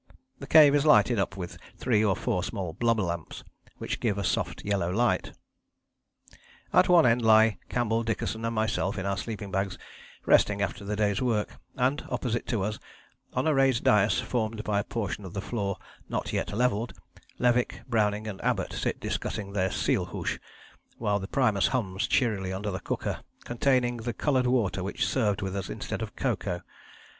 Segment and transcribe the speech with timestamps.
[0.39, 3.43] The cave is lighted up with three or four small blubber lamps,
[3.77, 5.31] which give a soft yellow light.
[6.73, 9.77] At one end lie Campbell, Dickason and myself in our sleeping bags,
[10.25, 12.79] resting after the day's work, and, opposite to us,
[13.33, 15.77] on a raised dais formed by a portion of the floor
[16.09, 16.93] not yet levelled,
[17.37, 20.39] Levick, Browning and Abbott sit discussing their seal hoosh,
[20.97, 25.55] while the primus hums cheerily under the cooker containing the coloured water which served with
[25.55, 26.61] us instead of cocoa.